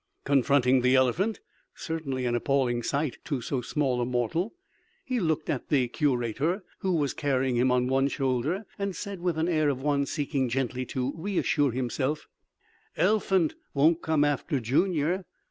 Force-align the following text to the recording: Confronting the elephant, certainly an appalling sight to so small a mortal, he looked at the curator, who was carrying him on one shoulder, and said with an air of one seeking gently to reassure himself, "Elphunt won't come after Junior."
Confronting 0.23 0.81
the 0.81 0.95
elephant, 0.95 1.41
certainly 1.75 2.25
an 2.25 2.33
appalling 2.33 2.81
sight 2.81 3.19
to 3.25 3.39
so 3.39 3.61
small 3.61 4.01
a 4.01 4.05
mortal, 4.07 4.51
he 5.05 5.19
looked 5.19 5.47
at 5.47 5.69
the 5.69 5.89
curator, 5.89 6.63
who 6.79 6.93
was 6.93 7.13
carrying 7.13 7.55
him 7.55 7.69
on 7.69 7.85
one 7.85 8.07
shoulder, 8.07 8.65
and 8.79 8.95
said 8.95 9.19
with 9.19 9.37
an 9.37 9.47
air 9.47 9.69
of 9.69 9.83
one 9.83 10.07
seeking 10.07 10.49
gently 10.49 10.87
to 10.87 11.13
reassure 11.15 11.69
himself, 11.71 12.27
"Elphunt 12.97 13.53
won't 13.75 14.01
come 14.01 14.23
after 14.23 14.59
Junior." 14.59 15.23